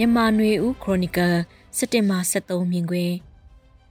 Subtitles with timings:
[0.00, 1.36] မြန်မာနွေဦးခရိုနီကယ်
[1.76, 3.16] စက်တင်ဘာ23မြင်ကွင်း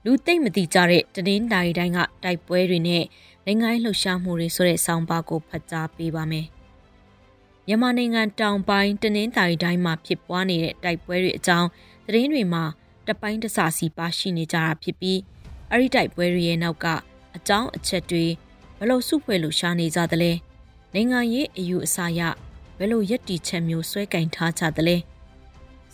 [0.04, 3.04] လူသိမ့်မတိကြတဲ့တည်င်းတိုင်တိုင်းကတိုက်ပွဲတွေနဲ့
[3.44, 6.46] နိုင်ငံလှုပ်ရှားမှုတွေဆိုတဲ့ဆောင်းပါးကိုဖတ်ကြားပေးပါမယ်။
[7.66, 11.68] မြန်မာနိုင်ငံတောင်ပိုင်းတနင်္သာရီတိုင်းမှာဖြစ်ပွားနေတဲ့တိုက်ပွဲတွေအကြောင်း
[12.06, 12.64] သတင်းတွေမှာ
[13.08, 15.18] တပိုင်းတစစီပါရှိနေကြတာဖြစ်ပြီး
[15.70, 16.86] အဲ့ဒီတိုက်ပွဲတွေရဲ့နောက်က
[17.36, 18.26] အကြောင်းအချက်တွေ
[18.78, 20.32] ဘလို့စုဖွဲ့လို့ရှားနေကြသလဲ
[20.94, 22.20] နိုင်ငံရေးအယူအဆရ
[22.78, 24.98] ဘယ်လိုယက်တီချက်မျိုးဆွဲကင်ထားကြသလဲ။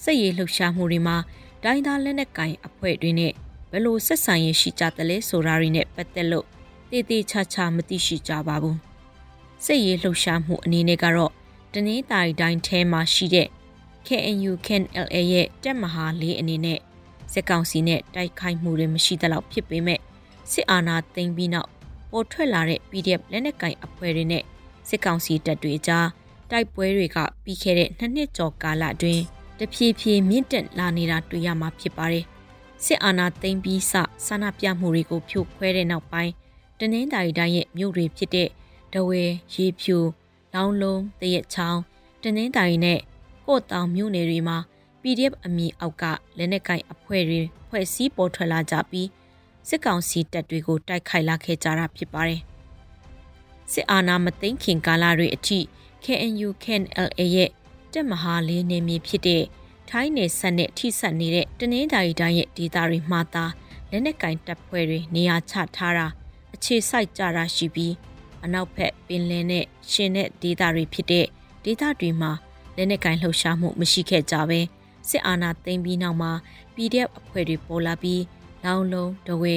[0.05, 1.17] စစ်ရေးလှုပ်ရှားမှုတွေမှာ
[1.65, 3.33] ဒိုင်းသားလက်နက်ကင်အဖွဲ့တွေနဲ့
[3.71, 6.47] ဘယ်လိုဆက်ဆံရေးရှိကြသလဲဆိုတာတွေနဲ့ပတ်သက်လို့
[6.91, 8.79] တည်တည်ချာချာမသိရှိကြပါဘူး
[9.65, 11.33] စစ်ရေးလှုပ်ရှားမှုအနေနဲ့ကတော့
[11.73, 13.49] တနင်္သာရီတိုင်းထဲမှာရှိတဲ့
[14.07, 16.79] KNU KNLA ရဲ့တက်မဟာလေးအနေနဲ့
[17.33, 20.01] စစ်ကောင်စီနဲ့တိုက်ခိုက်မှုတွေမရှိသလောက်ဖြစ်ပေမဲ့
[20.53, 21.71] စစ်အာဏာသိမ်းပြီးနောက်
[22.11, 24.43] ပေါ်ထွက်လာတဲ့ PDF လက်နက်ကင်အဖွဲ့တွေနဲ့
[24.89, 26.09] စစ်ကောင်စီတပ်တွေကြား
[26.51, 29.25] တိုက်ပွဲတွေကပြီးခဲ့တဲ့နှစ်နှစ်ကျော်ကာလအတွင်း
[29.59, 32.25] တဖြည်းဖြည်းမြင့်တက်လာနေတာတွေ့ရမှာဖြစ်ပါတယ်။
[32.85, 33.93] စစ်အာဏာသိမ်းပြီးစ
[34.27, 36.33] ဆန္ဒပြမှုတွေကိုဖြိုခွဲတဲ့နောက်ပိုင်း
[36.79, 38.49] တနင်္သာရီတိုင်းရဲ့မြို့တွေဖြစ်တဲ့
[38.93, 39.23] ဒဝဲ
[39.55, 39.99] ရေဖြူ
[40.55, 41.81] လောင်းလုံးတရက်ချောင်း
[42.23, 43.01] တနင်္သာရီနဲ့
[43.47, 44.59] ကို့တောင်မြို့နယ်တွေမှာ
[45.01, 46.05] PDF အမည်အောက်က
[46.39, 49.09] လက်နက်ကင်အဖွဲ့တွေဖွဲ့စည်းပေါ်ထွက်လာကြပြီး
[49.69, 52.41] စစ်ကောင်စီတပ်တွေကိုတိုက်ခိုက်လာခဲ့ကြတာဖြစ်ပါတယ်။
[53.73, 55.59] စစ်အာဏာမသိမ်းခင်ကာလတွေအထိ
[56.05, 57.51] KNU KNLA ရဲ့
[57.95, 59.45] တက်မဟာလေးနေမြေဖြစ်တဲ့
[59.91, 63.45] ထိုင်းနယ်ဆက်နဲ့ထိဆက်နေတဲ့တနင်္သာရီတိုင်းရဲ့ဒေသတွေမှာသာ
[63.91, 66.07] လက်နက်ကင်တပ်ဖွဲ့တွေနေရာချထားတာ
[66.55, 67.95] အခြေစိုက်ကြတာရှိပြီး
[68.45, 71.27] အနောက်ဘက်ပင်လယ်နဲ့ရှင်တဲ့ဒေသတွေဖြစ်တဲ့
[71.65, 72.33] ဒေသတွေမှာ
[72.77, 74.61] လက်နက်ကင်လှုပ်ရှားမှုမရှိခဲ့ကြပဲ
[75.09, 76.33] စစ်အာဏာသိမ်းပြီးနောက်မှာ
[76.75, 78.23] PDF အဖွဲ့တွေပေါ်လာပြီး
[78.65, 79.57] လောင်လုံးတဝဲ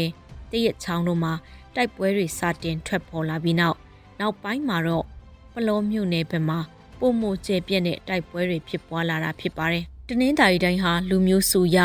[0.52, 1.34] တရက်ချောင်းတို့မှာ
[1.76, 3.78] တိုက်ပွဲတွေစတင်ထွက်ပေါ်လာပြီးနောက်
[4.20, 5.06] နောက်ပိုင်းမှာတော့
[5.54, 6.60] ပလောမြို့နယ်ဘက်မှာ
[7.00, 11.78] ပုံမကျဲပြက်တဲ့တိုက်ပွဲတွေဖြစ်ပွားလာတာဖြစ်ပါတယ်။တနင်္သာရီတိုင်းဟာလူမျိုးစုရ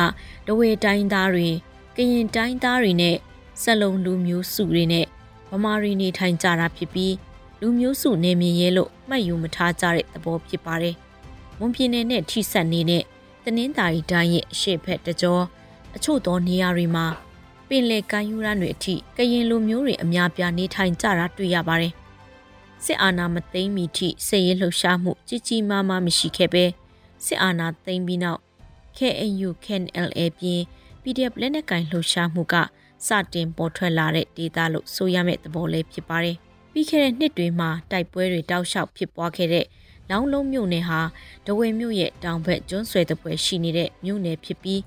[0.47, 1.49] တဝေတိုင်းသားတွေ
[1.97, 3.17] ကရင်တိုင်းသားတွေနဲ့
[3.63, 5.07] ဆက်လုံလူမျိုးစုတွေနဲ့
[5.51, 7.15] ဗမာရီနေထိုင်ကြတာဖြစ်ပြီး
[7.61, 10.95] လူမျိုးစုနေမြင်ရဲလို့မှတ်ယူမထားကြတဲ့သဘောဖြစ်ပါတယ်။
[11.59, 13.03] မွန်ပြည်နယ်နဲ့ထိစပ်နေတဲ့
[13.45, 15.41] တနင်္သာရီတိုင်းရဲ့အရှိတ်ဖက်တကြော
[15.97, 17.07] အချို့သောနေရာတွေမှာ
[17.69, 21.93] ပင်လယ်ကမ်းရိုးတန်းတွေအထိကရင်လူမျိုးတွေအများပြားနေထိုင်ကြတာတွေ့ရပါတယ်
[22.85, 26.65] စစ်အာဏာမသိမ်းမီထိစစ်ရေးလှုပ်ရှားမှုကြီးကြီးမားမားမရှိခဲ့ပဲ
[27.25, 28.41] စစ်အာဏာသိမ်းပြီးနောက်
[28.97, 30.61] KNU KNLA ပြင်
[31.03, 32.55] PDF လက်နက်ကင်လှုပ်ရှားမှုက
[33.07, 36.37] စတင်ပေါ်ထွက်လာတဲ့ဒေသလို့ဆိုရမယ့်သဘောလေးဖြစ်ပါတယ်။
[36.73, 39.67] ပြီးခဲ့တဲ့နှစ်တွေမှာတိုက်ပွဲတွေတောက်လျှောက်ဖြစ်ပွားခဲ့တဲ့
[40.11, 41.01] လောင်းလုံးမြို့နယ်ဟာ
[41.47, 44.81] ဒဝေမြို့ရဲ့တောင်ဘက်ကျွန်းဆွယ်တပွဲရှိနေတဲ့မြို့နယ်ဖြစ်ပြီး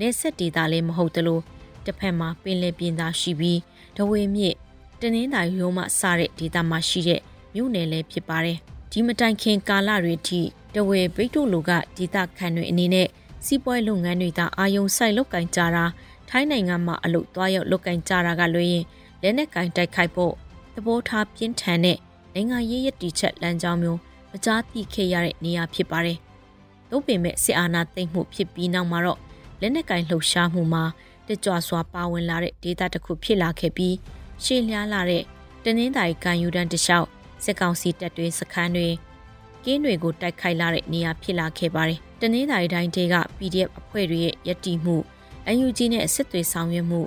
[0.00, 1.40] နေဆက်ဒေသလည်းမဟုတ်သလို
[1.84, 3.58] တစ်ဖက်မှာပင်လယ်ပြင်သားရှိပြီး
[3.96, 4.54] ဒဝေမြစ်
[5.00, 7.20] တနင်္သာရီရုံးမှစတဲ့ဒေသမှာရှိတဲ့
[7.54, 8.58] မြို့နယ်လည်းဖြစ်ပါတယ်။
[8.92, 10.40] ဒီမတိုင်ခင်ကာလတွေထိ
[10.74, 13.08] တဝဲဘိတ်တို့လူကဒေသခံတွေအနေနဲ့
[13.46, 15.84] စီးပွားလုပ်ငန်းတွေသာအာယုံဆိုင်လုပ်ကင်ကြတာ
[16.28, 18.84] ထိုင်းနိုင်ငံမှာအလုပ်သွားရောက်လုပ်ကင်ကြတာကလွှဲရင်
[19.22, 20.34] လက်နက်ကင်တိုက်ခိုက်ဖို့
[20.74, 21.98] သဘောထားပြင်းထန်တဲ့
[22.34, 23.98] နိုင်ငံရေးရည်တည်ချက်လမ်းကြောင်းမျိုး
[24.32, 26.18] မကြားသိခဲ့ရတဲ့နေရာဖြစ်ပါတယ်။
[26.90, 29.20] သို့ပေမဲ့စစ်အာဏာသိမ်းမှုဖြစ်ပြီးနောက်မှာတော့
[29.60, 30.84] လက်နက်ကင်လှုပ်ရှားမှုမှာ
[31.28, 33.94] တကြွစွာပါဝင်လာတဲ့ဒေသတစ်ခုဖြစ်လာခဲ့ပြီး
[34.44, 35.22] ရှေ့လျားလာတဲ့
[35.64, 37.08] တနင်္သာရီကံယူတန်းတလျှောက်
[37.44, 38.88] စစ်ကောင်စီတပ်တွေစခန်းတွေ
[39.64, 44.96] ကင်းတွေကိုတိုက်ခိုက်လာတဲ့နေရာဖြစ်လာခဲ့ပါတယ်။တနင်္သာရီတိုင်းဒေက PDF အဖွဲ့တွေရဲ့ယက်တီမှု
[45.54, 47.00] UNG နဲ့စစ်သွေးဆောင်ရွက်မှု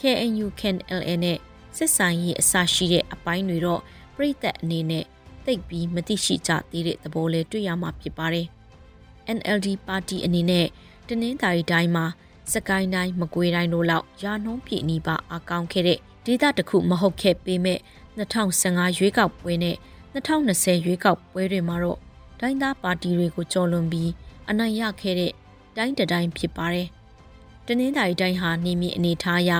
[0.00, 1.38] KNU KNLA နဲ့
[1.76, 3.80] စစ်ဆိုင်ရေးအစရှိတဲ့အပိုင်းတွေတော့
[4.16, 5.04] ပြည်သက်အနေနဲ့
[5.46, 8.46] သိပ်ပြီးမသိရှိကြသေးတဲ့သဘောလေးတွေ့ရမှာဖြစ်ပါတယ်။
[9.36, 10.66] NLD ပါတီအနေနဲ့
[11.08, 12.06] တနင်္သာရီတိုင်းမှာ
[12.52, 17.78] စကိုင်းတိုင်းမကွေးတိုင်းတို့လောက်ရာနှုံးပြည့်နီးပါအကောင်းခဲ့တဲ့ဒေသတစ်ခုမဟုတ်ခဲ့ပေမဲ့
[18.18, 19.76] 2015ရွေးကောက်ပွဲနဲ့
[20.14, 21.98] 2020ရွေးကောက်ပွဲတွေမှာတော့
[22.40, 24.10] တိုင်းသားပါတီတွေကိုကြော်လွန်ပြီး
[24.50, 25.32] အနိုင်ရခဲ့တဲ့
[25.76, 26.88] တိုင်းတတိုင်းဖြစ်ပါတယ်။
[27.66, 29.52] တနင်္သာရီတိုင်းဟာနေမြေအနေထားအရ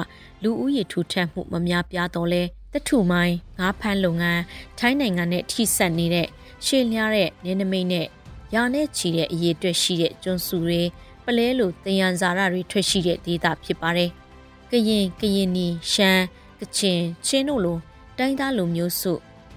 [0.43, 2.43] လူဦးရေထူထပ်မှုမများပြားတော့လဲ
[2.73, 4.43] တထုမိုင်းငါးဖမ်းလုပ်ငန်း
[4.79, 6.29] ထိုင်းနိုင်ငံနဲ့ထိစပ်နေတဲ့
[6.67, 8.07] ရှေ့လျားတဲ့နေနမိတ်နဲ့
[8.55, 10.83] ရာနဲ့ချီတဲ့အရေးအတွက်ရှိတဲ့ကျွန်းစုတွေ
[11.25, 14.11] ပလဲလိုတင်ရန်ဇာရတွေထွက်ရှိတဲ့ဒေသဖြစ်ပါတယ်။
[14.71, 16.25] ကရင်ကရင်နီရှမ်း
[16.61, 17.79] ကချင်ချင်းတို့လို
[18.23, 19.13] တိုင်းသားလူမျိုးစု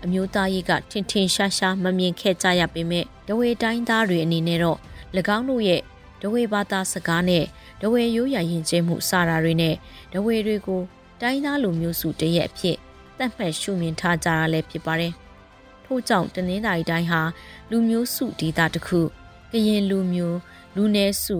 [0.06, 4.80] အမျိုးသားရေးကထင်ထင်ရှားရှားမမြင်ခဲ့ကြရပေမဲ့ဒဝေတိုင်းသားတွေအနေနဲ့တော့၎
[5.38, 5.82] င်းတို့ရဲ့
[6.22, 7.44] ဒဝေဘာသာစကားနဲ့
[7.82, 9.76] ဒဝေရိုးရာရင်ကျင်းမှုစတာတွေနဲ့
[10.14, 10.82] ဒဝေတွေကို
[11.22, 12.78] တိုင်းသားလူမျိုးစုတရက်အဖြစ်
[13.18, 15.14] တတ်မှတ်ရှုမြင်ထားကြတာလည်းဖြစ်ပါတယ်။
[15.86, 17.22] ထို့ကြောင့်တနင်္သာရီတိုင်းဟာ
[17.72, 19.00] လူမျိုးစုဒေသတစ်ခု
[19.52, 20.40] ကရင်လူမျိုး
[20.76, 21.38] လူနည်းစု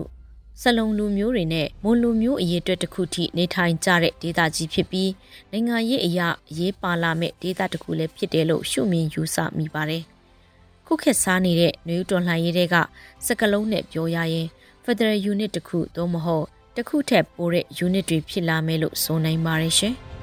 [0.62, 5.10] စလုံလူမျိုးတွေနဲ့မွန်လူမျိုးအရေးအတွက်တစ်ခုထိနေထိုင်ကြတဲ့ဒေသကြီးဖြစ်ပြီး
[5.50, 10.02] နိုင်ငံရေးအရာအရေးပါလာမဲ့ဒေသတစ်ခုလည်းဖြစ်တယ်လို့ရှုမြင်ယူဆမိပါတယ်။
[10.86, 12.76] ခုခေတ်စားနေတဲ့နွေဦးတော်လှန်ရေးတွေက
[13.26, 14.46] စကလုံးနဲ့ပြောရရင်
[14.84, 19.96] Federal Unit တစ်ခုသို့မဟုတ်တစ်ခုထက်ပိုတဲ့ unit တွေဖြစ်လာမယ်လို့ဆိုနိုင်ပါတယ်ရှင်။